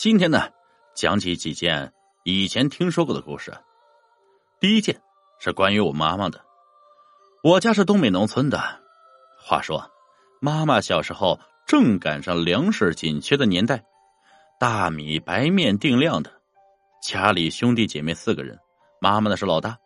[0.00, 0.48] 今天呢，
[0.94, 1.92] 讲起几件
[2.22, 3.52] 以前听说过的故事。
[4.60, 4.96] 第一件
[5.40, 6.40] 是关于我妈妈的。
[7.42, 8.60] 我家是东北农村的，
[9.36, 9.90] 话说，
[10.40, 13.84] 妈妈小时候正赶上粮食紧缺的年代，
[14.60, 16.30] 大米白面定量的。
[17.02, 18.56] 家里兄弟姐妹四个人，
[19.00, 19.76] 妈妈呢是老大，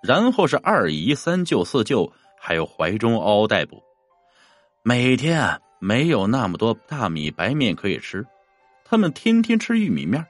[0.00, 3.82] 然后是二姨、三舅、四舅，还有怀中嗷嗷待哺。
[4.84, 8.24] 每天啊，没有那么多大米白面可以吃。
[8.88, 10.24] 他们天天吃玉米面，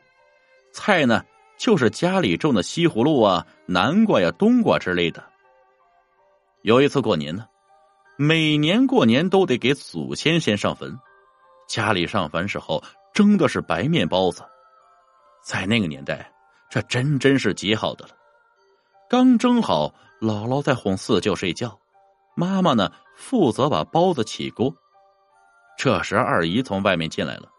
[0.73, 1.23] 菜呢
[1.59, 5.23] 就是家里种的西葫芦啊、南瓜呀、冬瓜之类的。
[6.63, 7.47] 有一次过年呢，
[8.17, 10.99] 每年过年都得给祖先先上坟，
[11.69, 14.43] 家里上坟时候蒸的是白面包子，
[15.45, 16.33] 在那个年代，
[16.71, 18.15] 这真真是极好的了。
[19.09, 21.79] 刚蒸好，姥姥在哄四舅睡觉，
[22.35, 24.75] 妈妈呢负责把包子起锅。
[25.77, 27.51] 这时二姨从外面进来了。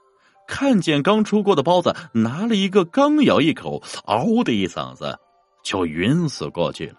[0.47, 5.19] 看见刚出锅的包子，拿了一个，刚咬一口，嗷的一嗓子，
[5.63, 6.95] 就晕死过去了。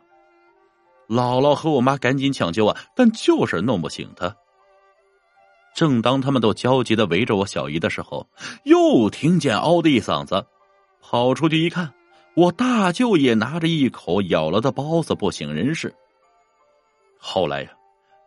[1.09, 4.37] 姥姥和我妈赶紧抢救啊，但就是弄不醒他。
[5.75, 8.29] 正当他们都焦急的围着我小姨的时候，
[8.65, 10.45] 又听见嗷的一嗓子，
[11.01, 11.95] 跑出去一看，
[12.35, 15.95] 我大舅也拿着一口咬了的包子不省人事。
[17.19, 17.71] 后来呀，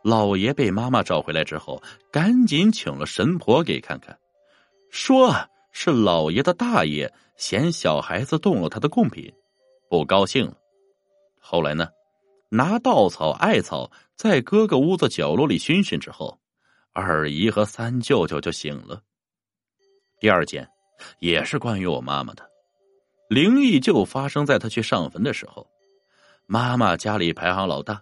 [0.03, 1.81] 老爷被妈妈找回来之后，
[2.12, 4.18] 赶紧请了神婆给看看。
[4.92, 5.34] 说
[5.72, 9.34] 是老爷的大爷嫌小孩子动了他的贡品，
[9.89, 10.53] 不高兴了。
[11.39, 11.88] 后来呢，
[12.50, 16.38] 拿稻草、艾草在哥哥屋子角落里熏熏之后，
[16.92, 19.02] 二姨和三舅舅就醒了。
[20.19, 20.69] 第二件
[21.19, 22.47] 也是关于我妈妈的，
[23.30, 25.66] 灵异就发生在她去上坟的时候。
[26.47, 28.02] 妈妈家里排行老大，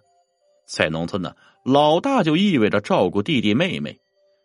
[0.66, 3.96] 在农村呢，老大就意味着照顾弟弟妹妹。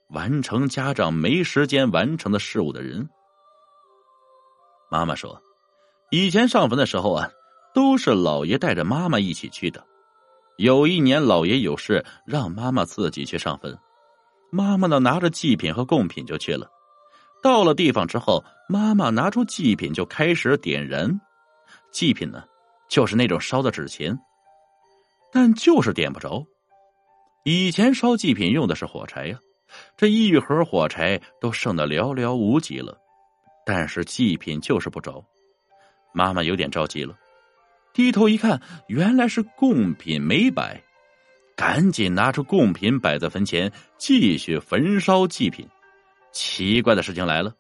[0.10, 3.10] 完成家长没时间完成的事物的人，
[4.92, 5.42] 妈妈说，
[6.12, 7.30] 以前上坟的时候啊，
[7.74, 9.84] 都是老爷带着妈妈一起去的。
[10.58, 13.78] 有一年老爷有事，让妈妈自己去上坟，
[14.52, 16.70] 妈妈呢拿着祭品和贡品就去了。
[17.42, 21.20] 到了地方之后，妈妈拿出祭品就开始点燃。
[21.92, 22.44] 祭品呢，
[22.88, 24.18] 就是那种烧的纸钱，
[25.34, 26.46] 但就是点不着。
[27.44, 29.40] 以前烧祭品用的是火柴呀。
[29.98, 32.98] 这一盒火柴都剩的寥寥无几了，
[33.66, 35.24] 但是祭品就是不着。
[36.14, 37.18] 妈妈有点着急了，
[37.94, 40.82] 低头一看，原来是贡品没摆，
[41.56, 45.68] 赶紧拿出贡品摆在坟前，继续焚烧祭品。
[46.32, 47.54] 奇怪的事情来了，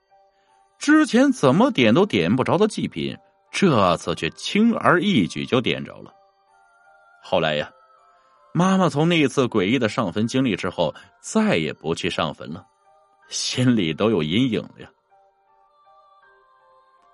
[0.78, 3.18] 之前怎么点都点不着的祭品，
[3.52, 6.14] 这次却轻而易举就点着了。
[7.24, 7.72] 后来呀。
[8.58, 12.66] 妈妈从那一次诡异的上坟经历之后，再也不去上坟了，
[13.28, 14.90] 心里都有阴影了呀。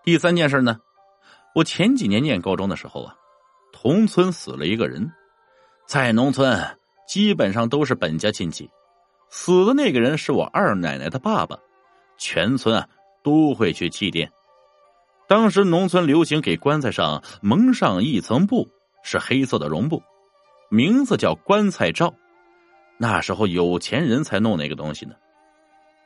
[0.03, 0.79] 第三件事呢，
[1.55, 3.15] 我前几年念高中的时候啊，
[3.73, 5.11] 同村死了一个人，
[5.87, 8.69] 在农村基本上都是本家亲戚，
[9.31, 11.57] 死的那个人是我二奶奶的爸爸，
[12.19, 12.87] 全村啊
[13.23, 14.29] 都会去祭奠。
[15.27, 18.69] 当时农村流行给棺材上蒙上一层布，
[19.01, 20.03] 是黑色的绒布。
[20.73, 22.13] 名字叫棺材罩，
[22.97, 25.13] 那时候有钱人才弄那个东西呢。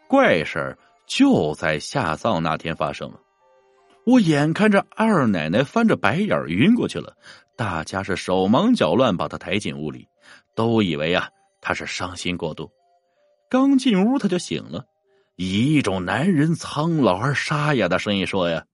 [0.08, 3.20] 怪事儿就在下葬那天发生了，
[4.08, 7.16] 我眼看着二奶奶翻着白眼晕过去了，
[7.56, 10.08] 大家是手忙脚乱把她抬进屋里，
[10.56, 11.30] 都以为啊
[11.62, 12.72] 她是伤心过度。
[13.48, 14.84] 刚进屋她就醒了，
[15.36, 18.66] 以一种男人苍老而沙哑的声音说：“呀，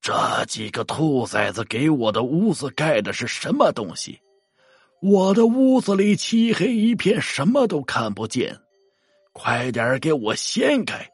[0.00, 4.20] 这几个兔崽子给我的屋子盖的是什么东西？”
[5.00, 8.58] 我的屋子里漆黑一片，什么都看不见，
[9.32, 11.08] 快点给我掀开！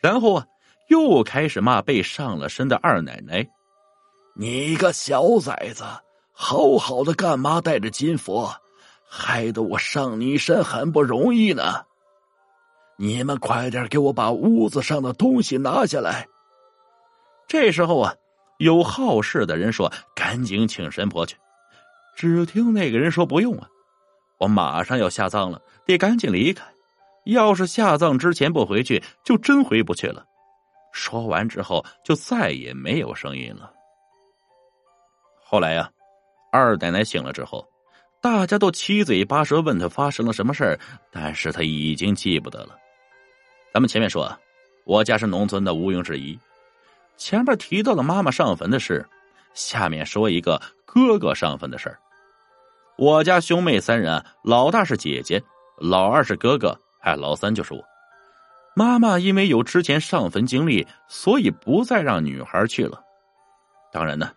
[0.00, 0.46] 然后啊，
[0.88, 3.48] 又开始骂被上了身的二奶奶
[4.34, 5.84] ：“你个小崽子，
[6.32, 8.52] 好好的干嘛带着金佛，
[9.08, 11.84] 害得我上你身很不容易呢！
[12.96, 16.26] 你们快点给我把屋子上的东西拿下来！”
[17.46, 18.14] 这时候啊，
[18.58, 21.36] 有好事的人说：“赶紧请神婆去。”
[22.20, 23.66] 只听那个人说：“不用啊，
[24.36, 26.62] 我马上要下葬了，得赶紧离开。
[27.24, 30.22] 要是下葬之前不回去，就真回不去了。”
[30.92, 33.72] 说完之后，就再也没有声音了。
[35.42, 35.90] 后来呀，
[36.52, 37.66] 二奶奶醒了之后，
[38.20, 40.78] 大家都七嘴八舌问她发生了什么事儿，
[41.10, 42.76] 但是她已经记不得了。
[43.72, 44.30] 咱们前面说，
[44.84, 46.38] 我家是农村的，毋庸置疑。
[47.16, 49.08] 前面提到了妈妈上坟的事。
[49.52, 51.98] 下面说一个哥哥上坟的事儿。
[53.00, 55.42] 我家兄妹三人，老大是姐姐，
[55.78, 57.82] 老二是哥哥，还老三就是我。
[58.76, 63.02] 妈妈因为有之前上坟经历，所以不再让女孩去了。
[63.90, 64.30] 当然呢，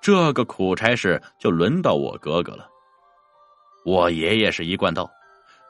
[0.00, 2.66] 这个苦差事就轮到我哥哥了。
[3.84, 5.08] 我爷爷是一贯道，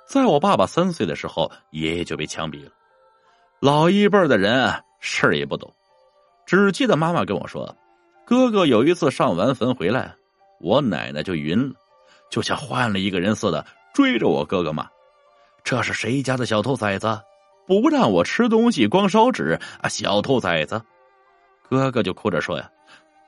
[0.08, 2.70] 在我爸爸三岁的时候，爷爷就被枪毙了。
[3.60, 5.70] 老一辈的人事儿也不懂，
[6.46, 7.76] 只记得妈妈跟我说，
[8.24, 10.14] 哥哥有一次上完坟回来，
[10.58, 11.74] 我奶奶就晕了，
[12.30, 14.88] 就像换了一个人似的，追着我哥哥骂
[15.62, 17.20] ：“这是谁家的小兔崽子？
[17.66, 19.88] 不让我吃东西，光烧纸啊！
[19.88, 20.80] 小兔崽子！”
[21.68, 22.70] 哥哥就哭着说：“呀，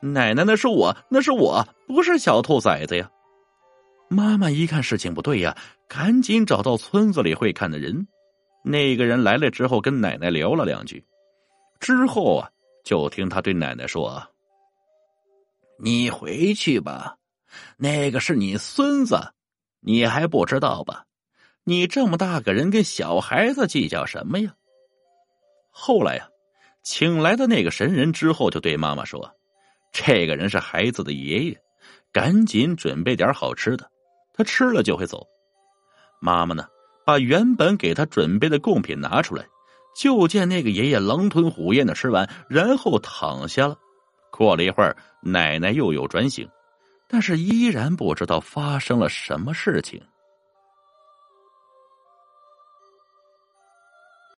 [0.01, 3.11] 奶奶，那是我，那是我，不是小兔崽子呀。”
[4.09, 5.57] 妈妈一看事情不对呀，
[5.89, 8.07] 赶紧找到村子里会看的人。
[8.65, 11.05] 那个人来了之后，跟奶奶聊了两句，
[11.81, 12.51] 之后啊，
[12.85, 14.23] 就听他对奶奶说
[15.83, 17.17] ：“你回去吧，
[17.77, 19.33] 那个是你孙子，
[19.81, 21.05] 你还不知道吧？
[21.65, 24.55] 你这么大个人，跟小孩子计较什么呀？”
[25.71, 26.29] 后来呀，
[26.83, 29.35] 请来的那个神人之后，就对妈妈说
[29.93, 31.63] ：“这个人是孩子的爷爷，
[32.13, 33.91] 赶紧准备点好吃的。”
[34.35, 35.27] 他吃了就会走。
[36.21, 36.67] 妈妈呢，
[37.05, 39.47] 把原本给他准备的贡品拿出来，
[39.95, 43.77] 就见那个爷爷狼吞虎咽的吃完，然后躺下了。
[44.31, 46.49] 过了一会儿，奶奶又有转醒，
[47.13, 50.01] 但是依然不知道发生了什么事情。